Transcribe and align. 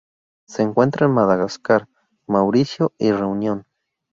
Se 0.47 0.63
encuentra 0.63 1.05
en 1.05 1.11
Madagascar, 1.13 1.87
Mauricio 2.25 2.91
y 2.97 3.11
Reunión. 3.11 3.67